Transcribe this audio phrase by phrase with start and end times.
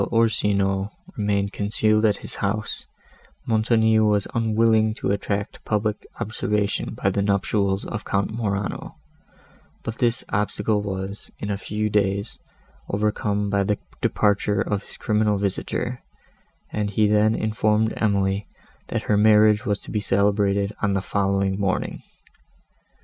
[0.01, 2.87] While Orsino remained concealed in his house,
[3.45, 8.95] Montoni was unwilling to attract public observation by the nuptials of Count Morano;
[9.83, 12.39] but this obstacle was, in a few days,
[12.89, 16.01] overcome by the departure of his criminal visitor,
[16.71, 18.47] and he then informed Emily,
[18.87, 22.01] that her marriage was to be celebrated on the following morning.